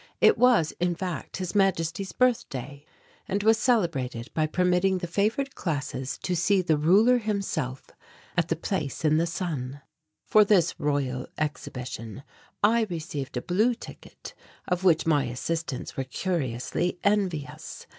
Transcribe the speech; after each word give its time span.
It 0.19 0.35
was, 0.39 0.71
in 0.79 0.95
fact, 0.95 1.37
His 1.37 1.53
Majesty's 1.53 2.11
birthday, 2.11 2.83
and 3.27 3.43
was 3.43 3.59
celebrated 3.59 4.31
by 4.33 4.47
permitting 4.47 4.97
the 4.97 5.05
favoured 5.05 5.53
classes 5.53 6.17
to 6.23 6.35
see 6.35 6.63
the 6.63 6.75
ruler 6.75 7.19
himself 7.19 7.91
at 8.35 8.47
the 8.47 8.55
Place 8.55 9.05
in 9.05 9.17
the 9.17 9.27
Sun. 9.27 9.81
For 10.25 10.43
this 10.43 10.73
Royal 10.79 11.27
exhibition 11.37 12.23
I 12.63 12.85
received 12.89 13.37
a 13.37 13.43
blue 13.43 13.75
ticket 13.75 14.33
of 14.67 14.83
which 14.83 15.05
my 15.05 15.25
assistants 15.25 15.95
were 15.95 16.03
curiously 16.03 16.97
envious. 17.03 17.85